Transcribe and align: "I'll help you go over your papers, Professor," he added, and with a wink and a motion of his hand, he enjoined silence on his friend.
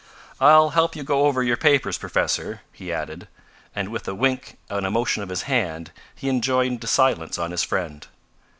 "I'll 0.39 0.71
help 0.71 0.95
you 0.95 1.03
go 1.03 1.27
over 1.27 1.43
your 1.43 1.57
papers, 1.57 1.99
Professor," 1.99 2.61
he 2.71 2.91
added, 2.91 3.27
and 3.75 3.89
with 3.89 4.07
a 4.07 4.15
wink 4.15 4.57
and 4.67 4.83
a 4.83 4.89
motion 4.89 5.21
of 5.21 5.29
his 5.29 5.43
hand, 5.43 5.91
he 6.15 6.27
enjoined 6.27 6.83
silence 6.89 7.37
on 7.37 7.51
his 7.51 7.61
friend. 7.61 8.07